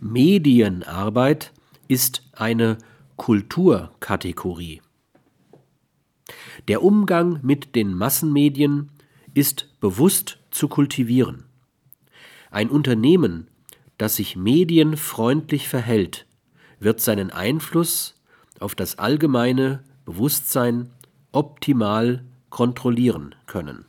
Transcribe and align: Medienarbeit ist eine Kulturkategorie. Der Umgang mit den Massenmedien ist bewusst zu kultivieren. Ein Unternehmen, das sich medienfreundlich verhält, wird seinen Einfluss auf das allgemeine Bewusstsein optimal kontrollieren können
Medienarbeit 0.00 1.52
ist 1.88 2.22
eine 2.32 2.78
Kulturkategorie. 3.16 4.80
Der 6.68 6.82
Umgang 6.82 7.40
mit 7.42 7.74
den 7.74 7.94
Massenmedien 7.94 8.90
ist 9.34 9.80
bewusst 9.80 10.38
zu 10.50 10.68
kultivieren. 10.68 11.44
Ein 12.50 12.70
Unternehmen, 12.70 13.48
das 13.96 14.16
sich 14.16 14.36
medienfreundlich 14.36 15.68
verhält, 15.68 16.26
wird 16.78 17.00
seinen 17.00 17.30
Einfluss 17.30 18.14
auf 18.60 18.74
das 18.74 18.98
allgemeine 18.98 19.82
Bewusstsein 20.04 20.90
optimal 21.32 22.24
kontrollieren 22.50 23.34
können 23.46 23.84